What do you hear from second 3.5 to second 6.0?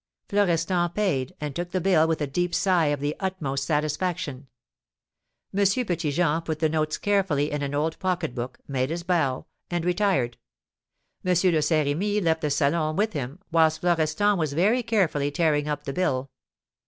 satisfaction. M.